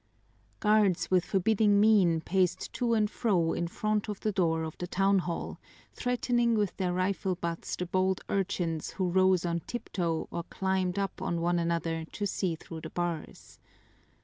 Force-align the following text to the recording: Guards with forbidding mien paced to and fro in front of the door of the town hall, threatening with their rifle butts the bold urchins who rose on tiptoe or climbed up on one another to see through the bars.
Guards 0.61 1.11
with 1.11 1.23
forbidding 1.23 1.79
mien 1.79 2.21
paced 2.21 2.73
to 2.73 2.95
and 2.95 3.07
fro 3.07 3.53
in 3.53 3.67
front 3.67 4.09
of 4.09 4.19
the 4.21 4.31
door 4.31 4.63
of 4.63 4.75
the 4.79 4.87
town 4.87 5.19
hall, 5.19 5.59
threatening 5.93 6.55
with 6.55 6.75
their 6.77 6.91
rifle 6.91 7.35
butts 7.35 7.75
the 7.75 7.85
bold 7.85 8.21
urchins 8.27 8.89
who 8.93 9.11
rose 9.11 9.45
on 9.45 9.59
tiptoe 9.59 10.27
or 10.31 10.41
climbed 10.45 10.97
up 10.97 11.21
on 11.21 11.39
one 11.39 11.59
another 11.59 12.05
to 12.13 12.25
see 12.25 12.55
through 12.55 12.81
the 12.81 12.89
bars. 12.89 13.59